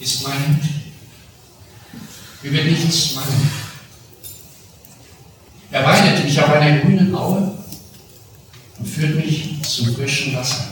[0.00, 0.68] ist mein Hütte.
[2.42, 3.34] Über nichts mangel.
[5.70, 7.52] Er weidet mich auf einer grünen Aue
[8.78, 10.68] und führt mich zum frischen Wasser.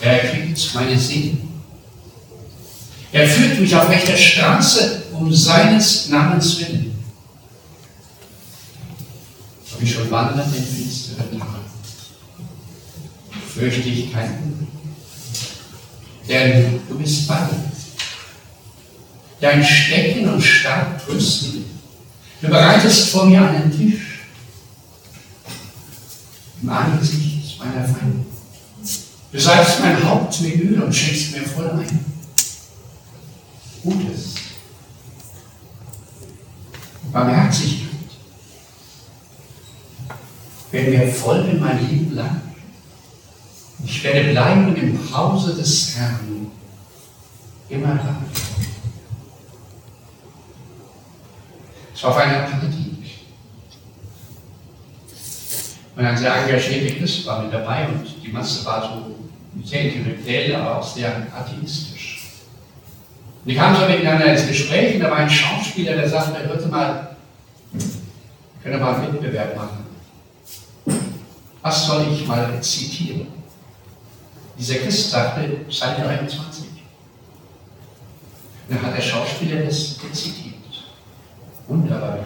[0.00, 1.36] Er erquickt meine Seele.
[3.12, 6.94] Er führt mich auf rechter Straße um seines Namens willen.
[9.74, 11.60] Ob ich schon wandert in finsteren Nacht,
[13.54, 14.53] fürchte ich keinen
[16.28, 17.72] denn du bist bei mir.
[19.40, 21.64] Dein Stecken und Stab trösten.
[22.40, 24.20] Du bereitest vor mir einen Tisch
[26.62, 28.24] im Angesicht meiner Feinde.
[29.32, 32.04] Du salbst mein Haupt mit Öl und schenkst mir voll ein.
[33.82, 34.34] Gutes.
[37.12, 37.88] Barmherzigkeit.
[40.70, 42.40] Wenn mir folgen mein Leben lang.
[43.86, 46.50] Ich werde bleiben im Hause des Herrn
[47.68, 48.24] immer lang.
[51.94, 52.94] Es war auf einer Party.
[55.96, 59.14] Und ein sehr engagierter Christ war mit dabei und die Masse war so
[59.64, 62.22] sehr intellektuell, aber auch sehr atheistisch.
[63.44, 66.66] Und die kamen so miteinander ins Gespräch und da war ein Schauspieler, der sagte, hörte
[66.66, 67.16] mal,
[67.72, 67.82] wir
[68.62, 69.84] können mal einen Wettbewerb machen.
[71.62, 73.43] Was soll ich mal zitieren?
[74.58, 76.64] Dieser Christ sagte, Psalm 23.
[78.68, 80.54] Dann hat der Schauspieler das zitiert.
[81.68, 82.18] Wunderbar.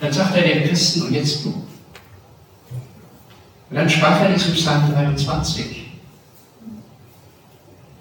[0.00, 1.48] Dann sagt er dem Christen, und jetzt du.
[3.70, 5.88] Und dann sprach er diesen Psalm 23.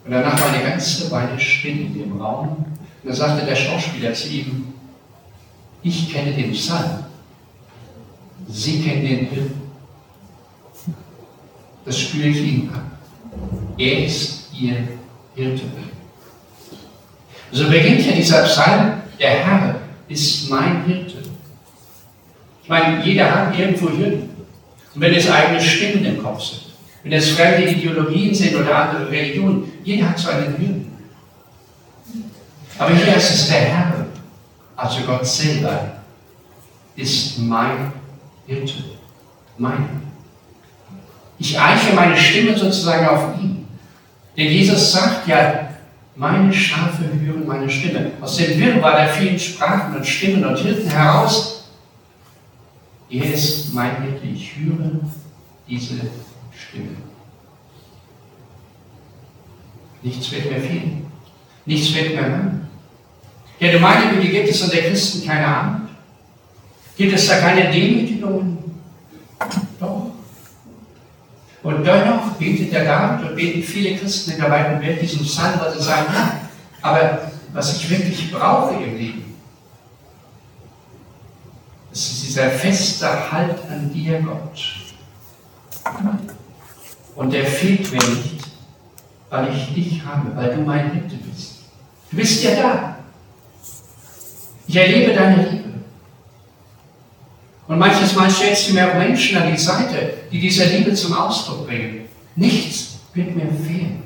[0.05, 2.49] Und danach war eine ganze Weile still in dem Raum.
[2.49, 4.73] Und dann sagte der Schauspieler zu ihm,
[5.83, 7.05] ich kenne den Psalm.
[8.47, 9.56] Sie kennen den Hirten.
[11.87, 12.81] Das spüre ich ab.
[13.77, 14.75] Er ist ihr
[15.35, 15.63] Hirte.
[17.49, 19.75] So beginnt ja dieser Psalm, der Herr
[20.09, 21.19] ist mein Hirte.
[22.61, 24.29] Ich meine, jeder hat irgendwo Hirten.
[24.93, 26.61] Und wenn es eigene Stimmen im Kopf sind,
[27.03, 30.91] wenn es fremde Ideologien sind oder andere Religionen, jeder hat so einen Hirten.
[32.77, 34.05] Aber hier ist es der Herr,
[34.75, 36.01] also Gott selber,
[36.97, 37.93] ist mein
[38.45, 38.73] Hirte.
[39.57, 40.06] Mein
[41.39, 43.67] ich eiche meine Stimme sozusagen auf ihn.
[44.35, 45.69] Denn Jesus sagt ja,
[46.15, 48.11] meine Schafe hören meine Stimme.
[48.21, 51.69] Aus dem Wirrwarr der vielen Sprachen und Stimmen und Hirten heraus,
[53.09, 54.99] er ist mein Hirte, ich höre
[55.67, 55.95] diese
[56.51, 56.97] Stimme.
[60.01, 61.05] Nichts wird mehr fehlen.
[61.65, 62.67] Nichts wird mehr machen.
[63.59, 65.89] Ja, du meine Güte, gibt es unter Christen keine Armut?
[66.95, 68.57] Gibt es da keine Demütigungen?
[69.79, 69.96] Doch.
[71.67, 75.59] Und dennoch betet der David und beten viele Christen in der weiten Welt diesen Psalm,
[75.59, 76.07] weil sie sagen,
[76.81, 79.35] aber was ich wirklich brauche im Leben,
[81.89, 84.63] das ist dieser feste Halt an dir, Gott.
[87.15, 88.45] Und der fehlt mir nicht,
[89.29, 91.63] weil ich dich habe, weil du mein Liebe bist.
[92.09, 92.95] Du bist ja da.
[94.67, 95.56] Ich erlebe deine Liebe.
[97.67, 101.13] Und manches Mal stellst du mir auch Menschen an die Seite, die diese Liebe zum
[101.13, 102.07] Ausdruck bringen.
[102.35, 104.03] Nichts wird mir fehlen.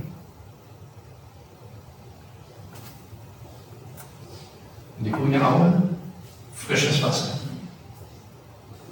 [4.98, 5.84] Und die grüne Aue,
[6.56, 7.40] frisches Wasser.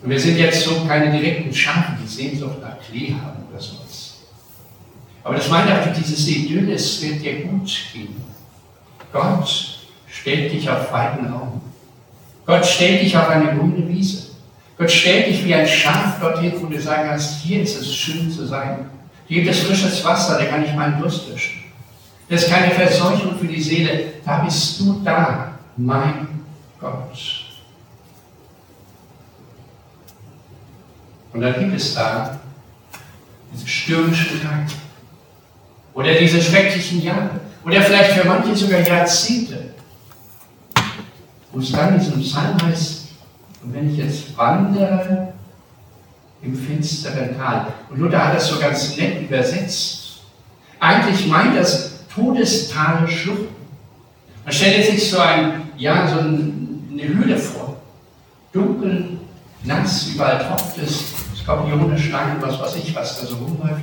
[0.02, 4.18] Und wir sind jetzt so keine direkten Schafen, die Sehnsucht nach Klee haben oder sowas.
[5.24, 8.16] Aber das auch dieses Idyll, es wird dir gut gehen.
[9.12, 11.62] Gott stellt dich auf weiten Raum.
[12.46, 14.29] Gott stellt dich auf eine grüne Wiese.
[14.80, 18.32] Gott stellt dich wie ein Schaf dorthin, wo du sagen kannst, hier ist es schön
[18.32, 18.90] zu sein.
[19.28, 21.66] Hier gibt es frisches Wasser, da kann ich meinen Durst löschen.
[22.30, 24.14] Das ist keine Verseuchung für die Seele.
[24.24, 26.30] Da bist du da, mein
[26.80, 27.12] Gott.
[31.34, 32.40] Und dann gibt es da
[33.54, 34.66] diese stürmischen Tage.
[35.94, 37.32] Oder diese schrecklichen Jahre.
[37.66, 39.74] Oder vielleicht für manche sogar Jahrzehnte.
[41.52, 42.99] Wo es dann in diesem Psalm heißt,
[43.64, 45.34] und wenn ich jetzt wandere
[46.42, 50.22] im finsteren Tal, und Luther hat das so ganz nett übersetzt,
[50.80, 53.56] eigentlich meint das Todestal Schluchten.
[54.46, 57.78] Man stellt sich so ein, ja, so eine Höhle vor.
[58.54, 59.20] Dunkel,
[59.64, 61.04] nass, überall tropft es,
[61.36, 63.82] Skorpione, Schlangen, was weiß ich, was da so rumläuft.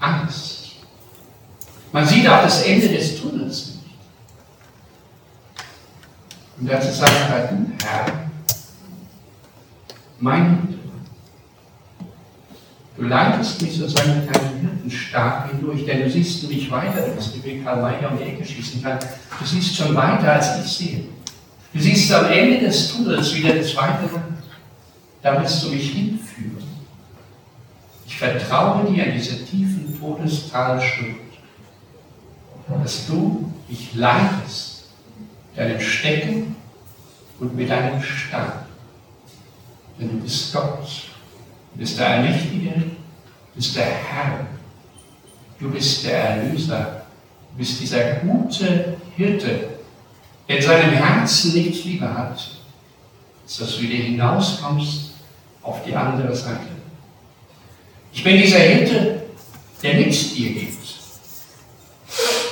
[0.00, 0.58] Angst.
[1.92, 3.77] Man sieht auch das Ende des Tunnels
[6.60, 7.50] und dazu sagt er,
[7.84, 8.06] Herr,
[10.18, 10.78] mein Hund,
[12.96, 17.44] du leitest mich sozusagen mit deinem Hirtenstab hindurch, denn du siehst mich weiter, dass du
[17.44, 18.98] wie Karl Mayer um die Ecke schießen kann.
[19.38, 21.04] Du siehst schon weiter, als ich sehe.
[21.72, 24.18] Du siehst am Ende des Tunnels wieder das Weitere.
[25.22, 26.56] Da wirst du mich hinführen.
[28.06, 31.20] Ich vertraue dir in diese tiefen Todestalschlucht,
[32.82, 34.67] dass du mich leitest,
[35.56, 36.56] deinem Stecken
[37.40, 38.66] und mit deinem Stab.
[39.98, 40.88] Denn du bist Gott,
[41.72, 44.46] du bist der Allmächtige, du bist der Herr,
[45.58, 47.02] du bist der Erlöser,
[47.52, 49.68] du bist dieser gute Hirte,
[50.48, 52.38] der in seinem Herzen nichts lieber hat,
[53.42, 55.12] als dass du wieder hinauskommst
[55.62, 56.78] auf die andere Seite.
[58.12, 59.22] Ich bin dieser Hirte,
[59.82, 60.67] der mit dir geht.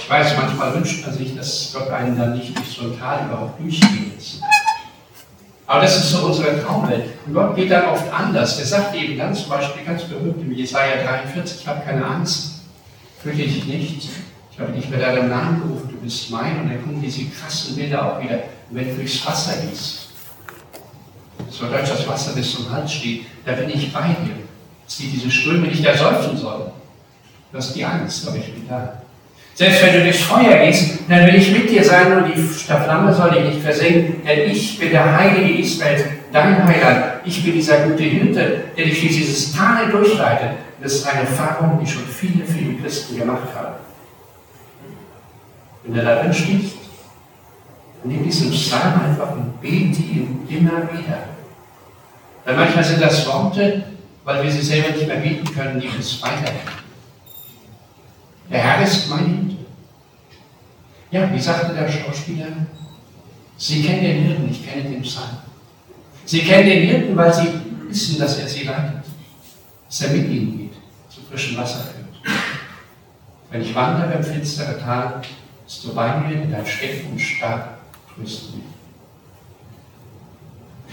[0.06, 3.26] Ich weiß, manchmal wünscht man sich, dass Gott einen dann nicht durch so ein Tal
[3.26, 4.40] überhaupt durchgehen lässt.
[5.66, 7.06] Aber das ist so unsere Traumwelt.
[7.26, 8.56] Und Gott geht dann oft anders.
[8.60, 12.60] Er sagt eben dann zum Beispiel ganz berühmt in Jesaja 43, ich habe keine Angst,
[13.20, 14.08] fürchte dich nicht.
[14.52, 16.60] Ich habe dich bei deinem Namen gerufen, du bist mein.
[16.60, 20.10] Und dann kommen diese krassen Bilder auch wieder, wenn du durchs Wasser gehst.
[21.50, 24.36] So Deutsch das Wasser bis zum Hals steht, da bin ich bei dir.
[24.84, 26.70] Dass die diese Ströme nicht ersäufen sollen.
[27.50, 29.02] Du hast die Angst, aber ich bin da.
[29.56, 33.12] Selbst wenn du durchs Feuer gehst, dann will ich mit dir sein und die Flamme
[33.14, 37.04] soll dich nicht versenken, denn ich bin der Heilige Israel, dein Heiland.
[37.24, 40.58] Ich bin dieser gute Hirte, der dich durch dieses Tal durchleitet.
[40.82, 43.76] Das ist eine Erfahrung, die schon viele, viele Christen gemacht haben.
[45.84, 46.76] Wenn du da drin stehst,
[48.04, 51.30] nimm diesen Psalm einfach und bete ihn immer wieder.
[52.44, 53.84] Weil manchmal sind das Worte,
[54.22, 56.85] weil wir sie selber nicht mehr beten können, die uns weiterhelfen.
[58.50, 59.56] Der Herr ist mein Hirte.
[61.10, 62.46] Ja, wie sagte der Schauspieler?
[63.56, 65.38] Sie kennen den Hirten, ich kenne den Psalm.
[66.24, 67.48] Sie kennen den Hirten, weil sie
[67.88, 69.04] wissen, dass er sie leitet,
[69.88, 70.74] dass er mit ihnen geht,
[71.08, 72.34] zu frischem Wasser führt.
[73.50, 75.22] Wenn ich wandere im finsteren Tal,
[75.64, 77.78] bist du bei mir, in dein Stecken und Stab
[78.14, 78.66] trösten mich.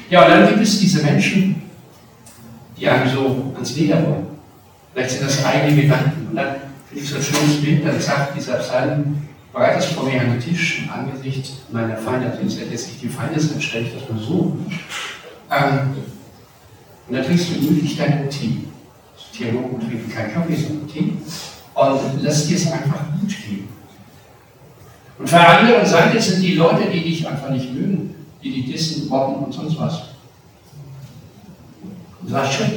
[0.10, 1.64] Ja, und dann gibt es diese Menschen,
[2.78, 4.28] die einem so ans Leder wollen.
[4.94, 6.28] Vielleicht sind das eigene Gedanken.
[6.30, 6.56] Und dann
[6.96, 11.52] ich so schönes Bild, dann sagt dieser Psalm, bereitest vor mir einen Tisch im Angesicht
[11.72, 12.32] meiner Feinde.
[12.32, 14.58] Also jetzt sich die Feinde sind, stelle ich das mal so.
[15.52, 15.94] Ähm,
[17.08, 18.66] und dann trinkst du gemütlich deinen Tee.
[19.36, 21.14] Theologen trinken keinen Kaffee, sondern Tee.
[21.74, 23.68] Und lass dir es einfach gut gehen.
[25.18, 28.72] Und für der anderen Seite sind die Leute, die dich einfach nicht mögen, die dich
[28.72, 30.02] dissen, mobben und sonst was.
[31.82, 32.72] Und du sagst, schön.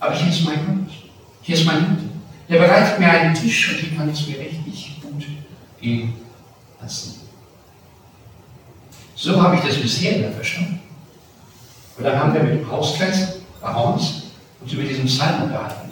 [0.00, 0.94] Aber hier ist mein Gott.
[1.42, 2.03] Hier ist mein Gott.
[2.48, 5.24] Der bereitet mir einen Tisch und hier kann es mir richtig gut
[5.80, 6.14] gehen
[6.80, 7.20] lassen.
[9.16, 10.80] So habe ich das bisher immer verstanden.
[11.96, 14.24] Und dann haben wir mit dem Hauskreis bei uns
[14.64, 15.90] uns über diesen Psalm unterhalten.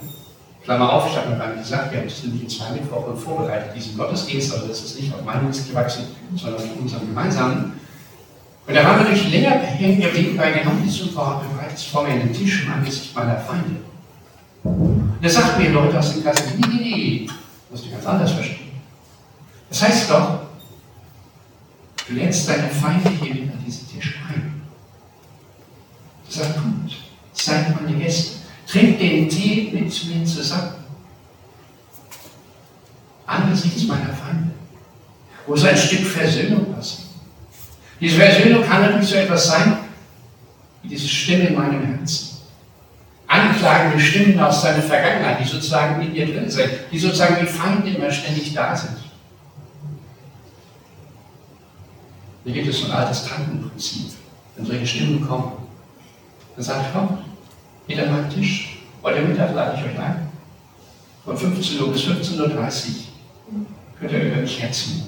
[0.65, 3.75] Klammer auf, ich habe mir gerade gesagt, wir haben das nämlich in zwei Mittwochen vorbereitet,
[3.75, 6.05] diesen Gottesdienst, also das ist nicht auf meinem Mist gewachsen,
[6.37, 7.73] sondern auf unserem gemeinsamen.
[8.67, 12.05] Und da haben wir durch länger hängen geblieben, weil wir haben diesen Wort bereitet vor
[12.05, 13.77] mir einen Tisch im Angesicht meiner Feinde.
[14.65, 17.31] Und da sagt mir Leute aus dem Klasse, nee, nee, nee,
[17.71, 18.73] musst du ganz anders verstehen.
[19.69, 20.41] Das heißt doch,
[22.07, 24.63] du lädst deine Feinde hier mit an diesen Tisch ein.
[26.27, 26.97] Du sagst, gut,
[27.33, 28.39] seid meine Gäste.
[28.67, 30.75] Trink den Tee mit mir zusammen.
[33.27, 34.53] Angesichts meiner Feinde.
[35.47, 37.09] Wo so ein Stück Versöhnung passiert.
[38.01, 39.79] Diese Versöhnung kann natürlich so etwas sein,
[40.83, 42.32] wie diese Stimme in meinem Herzen.
[43.33, 47.89] Anklagende Stimmen aus seiner Vergangenheit, die sozusagen in dir drin sind, die sozusagen wie Feinde
[47.89, 48.99] immer ständig da sind.
[52.45, 54.13] Hier gibt es so ein altes Tankenprinzip.
[54.55, 55.53] Wenn solche Stimmen kommen,
[56.57, 57.19] dann sagt komm,
[57.89, 58.77] geht an meinen Tisch.
[59.03, 60.29] Heute Mittag lade ich euch ein.
[61.25, 62.57] Von 15 Uhr bis 15.30 Uhr
[63.99, 65.05] könnt ihr über mich herziehen.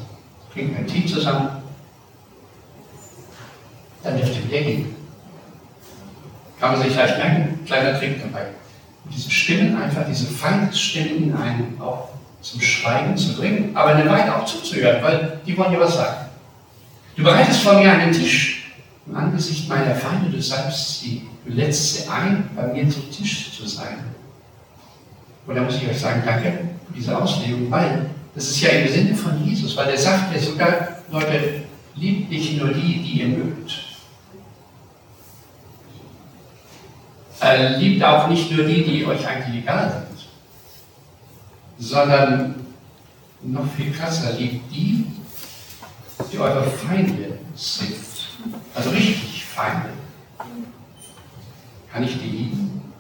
[0.51, 1.51] Trinken einen Tee zusammen.
[4.03, 4.94] Dann dürft ihr wieder gehen.
[6.65, 8.47] Kann man sich vielleicht merken, kleiner Trick dabei.
[9.05, 12.09] Und diese Stimmen einfach, diese Feindstimmen in einen auch
[12.41, 16.31] zum Schweigen zu bringen, aber eine Weile auch zuzuhören, weil die wollen ja was sagen.
[17.17, 18.73] Du bereitest vor mir einen Tisch
[19.07, 23.99] im Angesicht meiner Feinde, du salbst sie, sie ein, bei mir zu Tisch zu sein.
[25.47, 26.51] Und da muss ich euch sagen, danke
[26.87, 30.41] für diese Auslegung, weil das ist ja im Sinne von Jesus, weil er sagt ja
[30.41, 33.84] sogar, Leute, liebt nicht nur die, die ihr mögt.
[37.45, 40.27] Er liebt auch nicht nur die, die euch eigentlich egal sind,
[41.79, 42.55] sondern
[43.43, 45.05] noch viel krasser, liebt die,
[46.33, 47.97] die eure Feinde sind.
[48.75, 49.91] Also richtig Feinde.
[51.93, 52.93] Kann ich die lieben?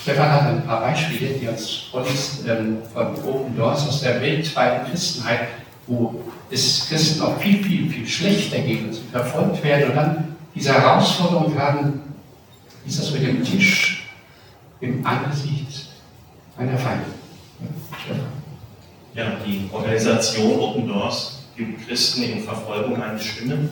[0.00, 4.90] Stefan hat ein paar Beispiele, die uns vorliest ähm, von Open Doors aus der weltweiten
[4.90, 5.48] Christenheit,
[5.86, 10.31] wo es Christen auch viel, viel, viel schlechter geht und sie verfolgt werden und dann
[10.54, 12.00] diese Herausforderung haben,
[12.86, 14.06] ist das mit dem Tisch
[14.80, 15.88] im Angesicht
[16.56, 17.06] einer Feinde?
[19.14, 23.68] Ja, die Organisation Open Doors gibt Christen in Verfolgung eine Stimme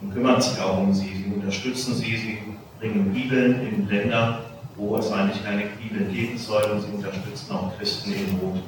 [0.00, 1.24] und kümmert sich auch um sie.
[1.24, 2.38] Sie unterstützen sie, sie
[2.78, 4.40] bringen Bibeln in Länder,
[4.76, 8.62] wo es eigentlich keine Bibel geben soll und sie unterstützen auch Christen in Not.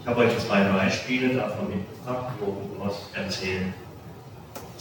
[0.00, 3.74] Ich habe euch zwei Beispiele davon mitgebracht, wo Open erzählen.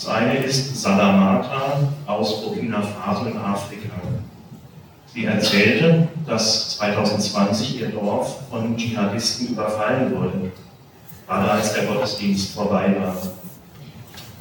[0.03, 1.77] Das eine ist Salamata
[2.07, 3.93] aus Burkina Faso in Afrika.
[5.13, 10.51] Sie erzählte, dass 2020 ihr Dorf von Dschihadisten überfallen wurde,
[11.27, 13.15] gerade als der Gottesdienst vorbei war.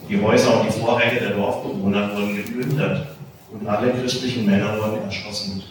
[0.09, 3.09] Die Häuser und die Vorräte der Dorfbewohner wurden geplündert
[3.53, 5.63] und alle christlichen Männer wurden erschossen,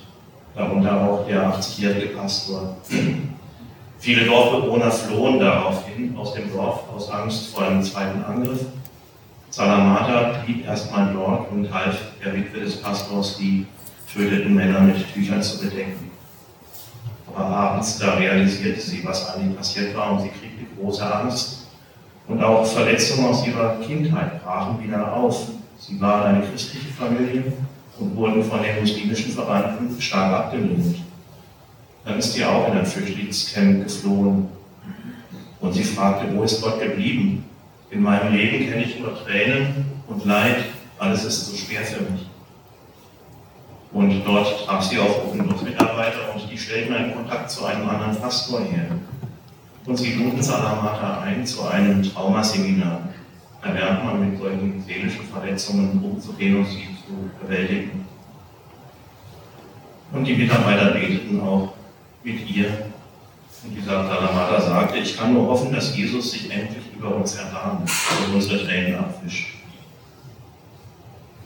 [0.56, 2.76] darunter auch der 80-jährige Pastor.
[3.98, 8.68] Viele Dorfbewohner flohen daraufhin aus dem Dorf aus Angst vor einem zweiten Angriff.
[9.52, 13.66] Salamata blieb erstmal dort und half der Witwe des Pastors, die
[14.12, 16.12] töteten Männer mit Tüchern zu bedecken.
[17.34, 21.68] Aber abends, da realisierte sie, was an ihr passiert war und sie kriegte große Angst.
[22.28, 25.48] Und auch Verletzungen aus ihrer Kindheit brachen wieder auf.
[25.80, 27.54] Sie waren eine christliche Familie
[27.98, 30.98] und wurden von den muslimischen Verwandten stark abgelehnt.
[32.06, 34.48] Dann ist sie auch in ein Flüchtlingscamp geflohen.
[35.60, 37.49] Und sie fragte, wo ist Gott geblieben?
[37.92, 40.66] In meinem Leben kenne ich nur Tränen und Leid.
[41.00, 42.28] Alles ist so schwer für mich.
[43.92, 48.62] Und dort traf sie auf Mitarbeiter und die stellten einen Kontakt zu einem anderen Pastor
[48.62, 48.86] her.
[49.86, 53.02] Und sie luden Salamata ein zu einem Traumaseminar.
[53.64, 58.06] Da lernt man mit solchen seelischen Verletzungen umzugehen und sie zu bewältigen.
[60.12, 61.74] Und die Mitarbeiter beteten auch
[62.24, 62.70] mit ihr.
[63.64, 67.90] Und dieser Salamata sagte, ich kann nur hoffen, dass Jesus sich endlich über uns erbarmt
[68.28, 69.56] und unsere Tränen abwischt.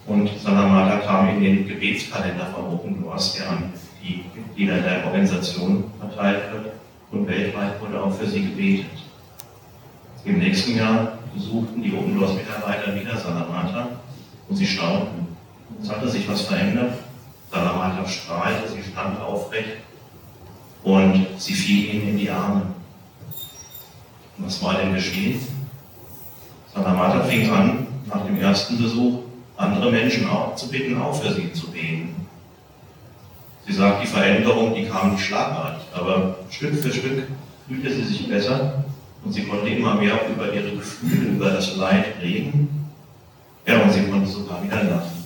[0.05, 5.85] Und Salamata kam in den Gebetskalender von Open Doors, der an die Mitglieder der Organisation
[5.99, 6.73] verteilt wird.
[7.11, 8.91] Und weltweit wurde auch für sie gebetet.
[10.25, 13.89] Im nächsten Jahr besuchten die Open Doors Mitarbeiter wieder Salamata
[14.49, 15.27] und sie staunten.
[15.81, 16.93] Es hatte sich was verändert.
[17.51, 19.82] Salamata strahlte, sie stand aufrecht
[20.83, 22.63] und sie fiel ihnen in die Arme.
[24.37, 25.39] Was war denn geschehen?
[26.73, 29.19] Salamata fing an, nach dem ersten Besuch
[29.57, 32.15] andere Menschen auch zu bitten, auch für sie zu beten.
[33.65, 37.27] Sie sagt, die Veränderung, die kam nicht schlagartig, aber Stück für Stück
[37.67, 38.83] fühlte sie sich besser
[39.23, 42.89] und sie konnte immer mehr über ihre Gefühle, über das Leid reden.
[43.65, 45.23] Ja, und sie konnte sogar wieder lachen.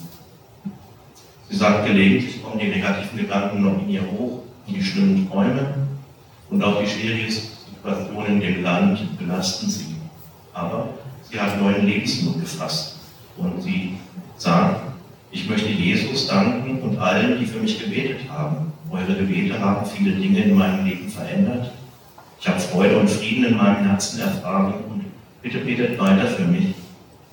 [1.50, 5.74] Sie sagt, gelegentlich kommen die negativen Gedanken noch in ihr hoch, die schlimmen Träume
[6.50, 9.96] und auch die schwierigen Situationen in dem Land belasten sie.
[10.54, 10.90] Aber
[11.30, 12.98] sie hat neuen Lebensmut gefasst
[13.38, 13.98] und sie
[14.38, 14.82] sagt,
[15.32, 18.72] ich möchte Jesus danken und allen, die für mich gebetet haben.
[18.90, 21.72] Eure Gebete haben viele Dinge in meinem Leben verändert.
[22.40, 25.06] Ich habe Freude und Frieden in meinem Herzen erfahren und
[25.42, 26.74] bitte betet weiter für mich.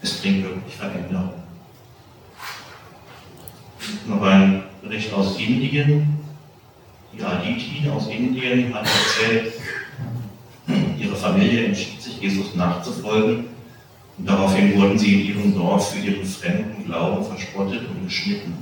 [0.01, 1.31] Es bringt wirklich Veränderung.
[4.07, 6.14] Noch ein Bericht aus Indien.
[8.17, 9.53] Indien hat erzählt,
[10.99, 13.47] ihre Familie entschied sich, Jesus nachzufolgen
[14.17, 18.55] und daraufhin wurden sie in ihrem Dorf für ihren fremden Glauben verspottet und geschnitten.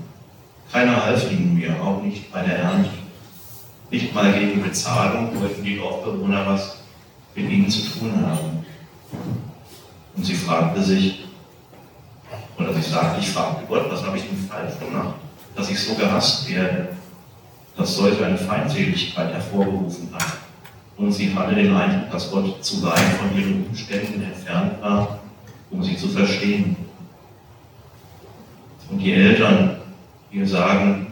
[0.72, 2.90] Keiner half ihnen mehr, auch nicht bei der Ernte.
[3.90, 6.78] Nicht mal gegen Bezahlung wollten die Dorfbewohner was
[7.34, 8.64] mit ihnen zu tun haben.
[10.16, 11.24] Und sie fragte sich,
[12.58, 15.14] oder sie sagte, ich fragte Gott, was habe ich denn falsch gemacht,
[15.54, 16.96] dass ich so gehasst werde,
[17.76, 20.38] dass solche eine Feindseligkeit hervorgerufen hat.
[20.96, 25.18] Und sie hatte den Eindruck, dass Gott zu weit von ihren Umständen entfernt war
[25.72, 26.76] um sie zu verstehen.
[28.90, 29.76] Und die Eltern,
[30.30, 31.06] die sagen,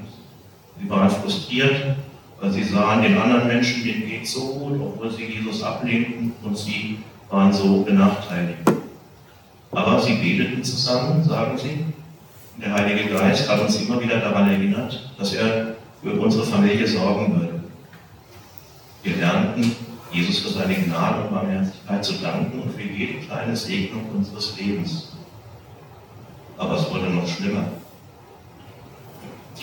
[0.79, 1.97] sie waren frustriert,
[2.40, 6.57] weil sie sahen den anderen Menschen, denen geht so gut, obwohl sie Jesus ablehnten und
[6.57, 6.99] sie
[7.31, 8.59] waren so benachteiligt.
[9.73, 11.85] Aber sie beteten zusammen, sagen sie.
[12.61, 17.40] Der Heilige Geist hat uns immer wieder daran erinnert, dass er für unsere Familie sorgen
[17.40, 17.61] würde.
[19.02, 19.75] Wir lernten
[20.12, 25.12] Jesus für seine Gnade und Barmherzigkeit zu danken und für jede kleine Segnung unseres Lebens.
[26.59, 27.64] Aber es wurde noch schlimmer.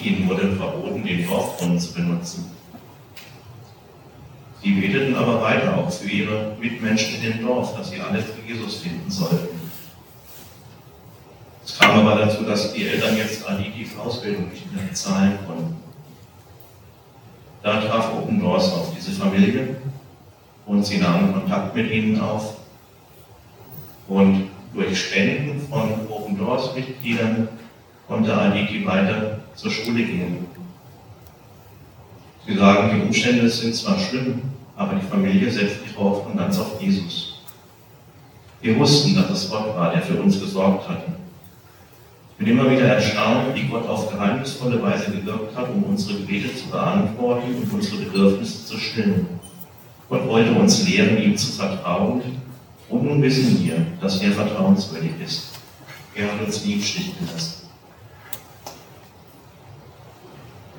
[0.08, 2.50] Ihnen wurde verboten, den Dorfbrunnen zu benutzen.
[4.64, 8.34] Sie beteten aber weiter auch für ihre Mitmenschen in dem Dorf, dass sie alle zu
[8.48, 9.58] Jesus finden sollten.
[11.66, 15.87] Es kam aber dazu, dass die Eltern jetzt Aditis Ausbildung nicht mehr bezahlen konnten.
[17.64, 19.78] Da traf Open Doors auf diese Familie
[20.66, 22.58] und sie nahmen Kontakt mit ihnen auf.
[24.08, 27.48] Und durch Spenden von Open Doors Mitgliedern
[28.08, 30.46] konnte Aditi weiter zur Schule gehen.
[32.46, 34.42] Sie sagen, die Umstände sind zwar schlimm,
[34.78, 37.42] aber die Familie setzt ihre Hoffnung ganz auf Jesus.
[38.62, 41.12] Wir wussten, dass es Gott war, der für uns gesorgt hatte.
[42.38, 46.68] Bin immer wieder erstaunt, wie Gott auf geheimnisvolle Weise gewirkt hat, um unsere Gebete zu
[46.68, 49.28] beantworten und unsere Bedürfnisse zu stillen.
[50.08, 52.22] Gott wollte uns lehren, ihm zu vertrauen.
[52.90, 55.50] Und nun wissen wir, dass er vertrauenswürdig ist.
[56.14, 57.68] Er hat uns nie im Stich gelassen.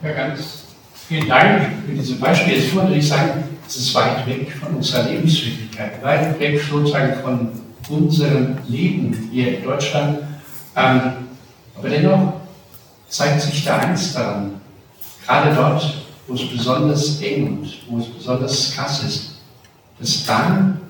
[0.03, 0.65] Ja, ganz
[1.09, 2.57] vielen Dank für diese Beispiele.
[2.57, 7.51] Jetzt würde ich sagen, es ist weit weg von unserer Lebenswirklichkeit, weit weg sozusagen von
[7.91, 10.21] unserem Leben hier in Deutschland.
[10.77, 11.28] Ähm,
[11.79, 12.33] aber dennoch
[13.09, 14.61] zeigt sich da eins daran,
[15.25, 15.95] gerade dort,
[16.27, 19.31] wo es besonders eng und wo es besonders krass ist,
[19.99, 20.81] dass dann,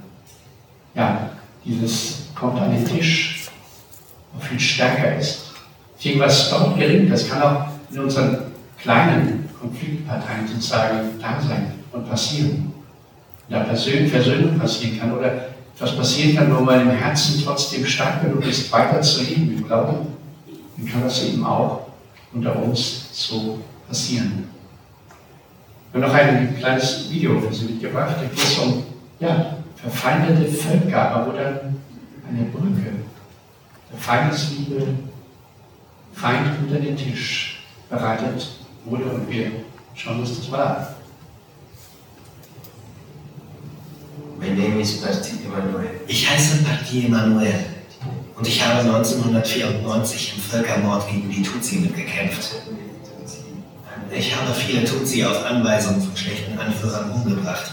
[0.94, 1.30] ja,
[1.64, 3.48] dieses kommt an den Tisch
[4.34, 5.52] noch viel stärker ist.
[5.96, 8.38] Deswegen, was dort gelingt, das kann auch in unseren
[8.80, 12.72] kleinen Konfliktparteien sozusagen da sein und passieren.
[13.48, 18.22] Da Persön Versöhnung passieren kann oder etwas passieren kann, wo man im Herzen trotzdem stark
[18.22, 20.17] genug ist, weiter zu leben im Glauben,
[20.78, 21.88] dann kann das eben auch
[22.32, 24.48] unter uns so passieren.
[25.92, 28.16] Und noch ein kleines Video für Sie mitgebracht.
[28.16, 28.84] Da geht es um
[29.18, 31.76] ja, verfeindete Völker, aber wo dann
[32.28, 32.92] eine Brücke
[33.90, 34.86] der Feindesliebe,
[36.12, 38.48] Feind unter den Tisch bereitet
[38.84, 39.50] wurde und wir
[39.94, 40.86] schauen uns das mal an.
[44.38, 46.00] My name is Parti Emanuel.
[46.06, 47.64] Ich heiße Parti Emanuel
[48.38, 52.54] und ich habe 1994 im Völkermord gegen die Tutsi mitgekämpft.
[54.16, 57.72] Ich habe viele Tutsi auf Anweisung von schlechten Anführern umgebracht.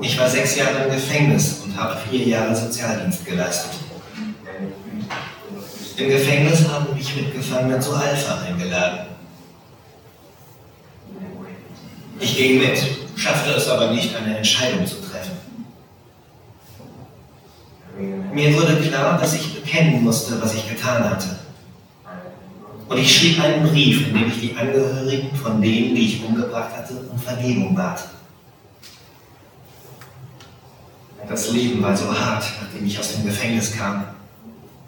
[0.00, 3.72] Ich war sechs Jahre im Gefängnis und habe vier Jahre Sozialdienst geleistet.
[5.96, 9.00] Im Gefängnis haben mich Mitgefangene zu Alpha eingeladen.
[12.20, 12.78] Ich ging mit,
[13.16, 15.32] schaffte es aber nicht, eine Entscheidung zu treffen.
[18.32, 21.36] Mir wurde klar, dass ich bekennen musste, was ich getan hatte.
[22.88, 26.74] Und ich schrieb einen Brief, in dem ich die Angehörigen von denen, die ich umgebracht
[26.74, 28.04] hatte, um Vergebung bat.
[31.28, 34.04] Das Leben war so hart, nachdem ich aus dem Gefängnis kam.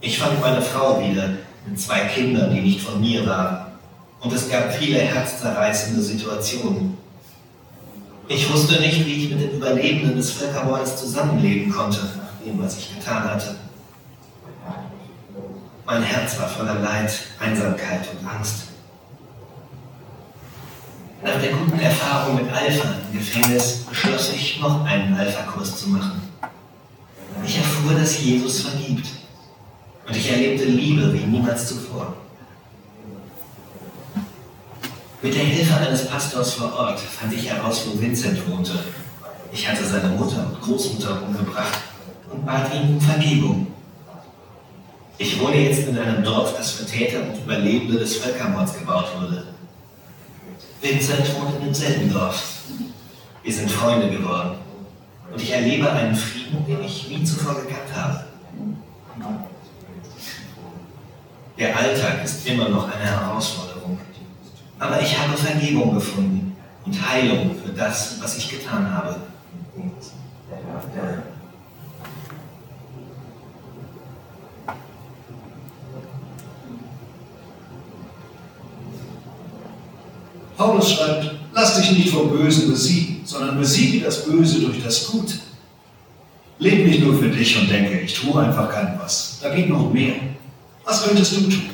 [0.00, 1.28] Ich fand meine Frau wieder
[1.66, 3.66] mit zwei Kindern, die nicht von mir waren.
[4.20, 6.96] Und es gab viele herzzerreißende Situationen.
[8.28, 12.78] Ich wusste nicht, wie ich mit den Überlebenden des Völkermordes zusammenleben konnte, nach dem, was
[12.78, 13.56] ich getan hatte.
[15.86, 18.64] Mein Herz war voller Leid, Einsamkeit und Angst.
[21.22, 26.22] Nach der guten Erfahrung mit Alpha im Gefängnis beschloss ich, noch einen Alpha-Kurs zu machen.
[27.44, 29.06] Ich erfuhr, dass Jesus vergibt.
[30.06, 32.14] Und ich erlebte Liebe wie niemals zuvor.
[35.22, 38.78] Mit der Hilfe eines Pastors vor Ort fand ich heraus, wo Vincent wohnte.
[39.52, 41.78] Ich hatte seine Mutter und Großmutter umgebracht
[42.32, 43.66] und bat ihn um Vergebung.
[45.22, 49.48] Ich wohne jetzt in einem Dorf, das für Täter und Überlebende des Völkermords gebaut wurde.
[50.80, 52.62] Vincent wohnt in demselben Dorf.
[53.42, 54.54] Wir sind Freunde geworden.
[55.30, 58.24] Und ich erlebe einen Frieden, den ich nie zuvor gekannt habe.
[61.58, 64.00] Der Alltag ist immer noch eine Herausforderung.
[64.78, 66.56] Aber ich habe Vergebung gefunden
[66.86, 69.16] und Heilung für das, was ich getan habe.
[80.60, 85.32] Paulus schreibt, lass dich nicht vom Bösen besiegen, sondern besiege das Böse durch das Gute.
[86.58, 89.38] Leb nicht nur für dich und denke, ich tue einfach kein was.
[89.40, 90.16] Da geht noch mehr.
[90.84, 91.70] Was könntest du tun?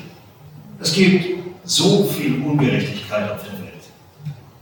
[0.79, 1.27] Es gibt
[1.65, 3.73] so viel Ungerechtigkeit auf der Welt.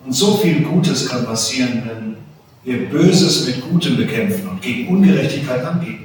[0.06, 2.16] Und so viel Gutes kann passieren, wenn
[2.64, 6.04] wir Böses mit Gutem bekämpfen und gegen Ungerechtigkeit angehen.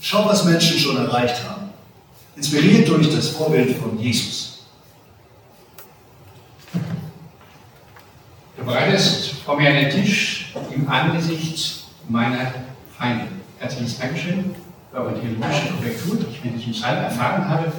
[0.00, 1.70] Schau, was Menschen schon erreicht haben.
[2.36, 4.55] Inspiriert durch das Vorbild von Jesus.
[8.66, 12.52] Du bereitest vor mir einen Tisch im Angesicht meiner
[12.98, 13.28] Feinde.
[13.60, 14.56] Herzliches Dankeschön
[14.90, 17.70] für eure theologische Korrektur, die ich mit diesem Psalm erfahren habe.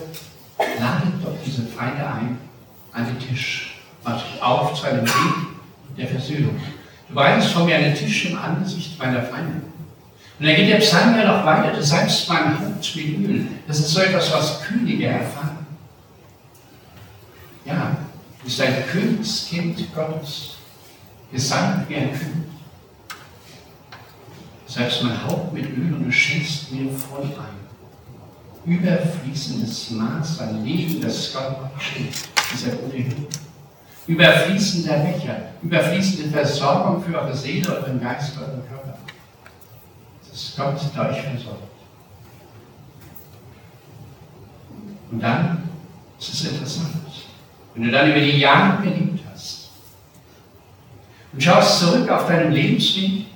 [0.58, 2.38] Ladet doch diese Feinde ein
[2.94, 3.82] an den Tisch.
[4.06, 5.34] Macht euch auf zu einem Weg
[5.98, 6.58] der Versöhnung.
[7.10, 9.62] Du bereitest vor mir einen Tisch im Angesicht meiner Feinde.
[10.40, 11.76] Und dann geht der Psalm ja noch weiter.
[11.76, 13.46] Du salbst mein Haupt mit Öl.
[13.68, 15.68] Das ist so etwas, was Könige erfahren.
[17.66, 17.98] Ja,
[18.40, 20.57] du bist ein Königskind Gottes.
[21.52, 22.38] Ein König.
[24.66, 27.58] Selbst mein Haupt mit Öl und du schenkst mir voll ein.
[28.66, 33.28] Überfließendes Maß an Leben, das Gott schenkt, dieser gute Hirte.
[34.08, 38.98] Überfließender Becher, überfließende Versorgung für eure Seele, euren Geist, euren Körper.
[40.30, 41.64] Das Gott, der euch versorgt.
[45.12, 45.70] Und dann,
[46.18, 46.90] das ist interessant,
[47.74, 49.27] wenn du dann über die Jahre geliebt hast
[51.38, 53.28] und schaust zurück auf deinen Lebensweg,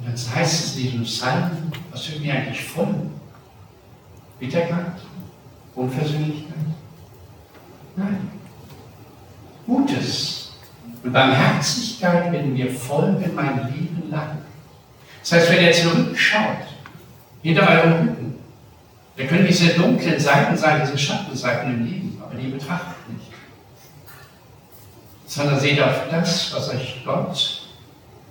[0.00, 2.96] und dann heißt es in diesem Psalm, was wird mir eigentlich voll?
[4.40, 4.94] Bitterkeit?
[5.76, 6.56] Unversöhnlichkeit?
[7.94, 8.30] Nein.
[9.66, 10.56] Gutes
[11.04, 14.38] und Barmherzigkeit werden mir folgen mein Leben lang.
[15.20, 16.66] Das heißt, wenn ihr zurückschaut,
[17.40, 18.34] hinter eurem Rücken,
[19.14, 23.17] wir können diese dunklen Seiten sein, diese Schattenseiten im Leben, aber die betrachtet nicht.
[25.28, 27.68] Sondern seht auf das, was euch Gott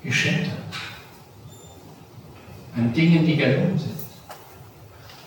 [0.04, 0.58] geschenkt hat.
[2.76, 3.94] An Dingen, die gelohnt sind.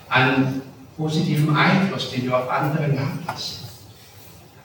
[0.09, 0.61] An
[0.97, 3.59] positivem Einfluss, den du auf andere gehabt hast.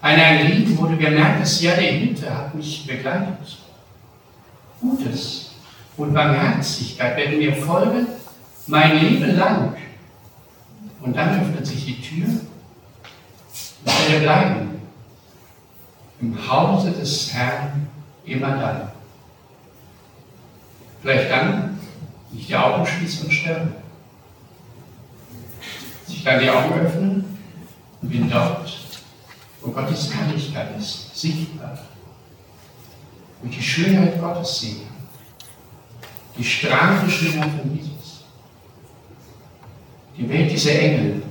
[0.03, 3.59] An ein Leben, wo du gemerkt hast, ja, der Hinter hat mich begleitet.
[4.81, 5.53] Gutes
[5.97, 8.07] und Barmherzigkeit werden mir folgen,
[8.67, 9.75] mein Leben lang.
[11.01, 12.27] Und dann öffnet sich die Tür
[13.85, 14.76] und wir bleiben
[16.21, 17.89] im Hause des Herrn
[18.25, 18.89] immer dann.
[21.03, 21.79] Vielleicht dann
[22.33, 23.75] nicht die Augen schließen und sterben.
[26.07, 27.39] Sich dann die Augen öffnen
[28.03, 28.79] und bin dort,
[29.61, 31.79] wo Gottes Herrlichkeit ist, sichtbar.
[33.43, 34.87] Und die Schönheit Gottes sehen.
[36.39, 37.97] Die strahlende Schönheit von Jesus
[40.17, 41.23] die Welt dieser Engel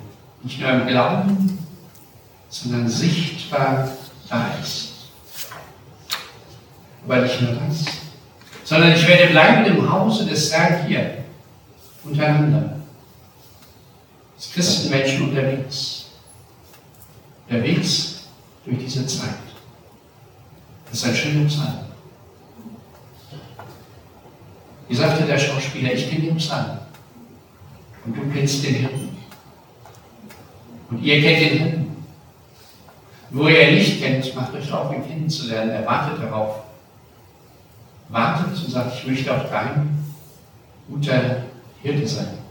[0.43, 1.58] nicht nur im Glauben,
[2.50, 3.88] sondern sichtbar
[4.61, 4.91] ist.
[7.05, 7.85] Aber nicht nur das,
[8.63, 11.23] sondern ich werde bleiben im Hause des Herrn hier,
[12.03, 12.79] untereinander.
[14.35, 16.05] Als Christenmenschen unterwegs.
[17.47, 18.21] Unterwegs
[18.65, 19.35] durch diese Zeit.
[20.89, 21.79] Das ist ein schöner Psalm.
[24.88, 26.79] Wie sagte der Schauspieler, ich kenne den Psalm.
[28.05, 29.17] Und du kennst den Hirten.
[30.89, 31.85] Und ihr kennt den Hirten.
[33.31, 35.71] Wo ihn nicht kennt, macht euch auf, ihn kennenzulernen.
[35.71, 36.57] Er wartet darauf.
[38.09, 40.03] Wartet und sagt, ich möchte auch dein
[40.88, 41.43] guter
[41.81, 42.44] Hirte sein.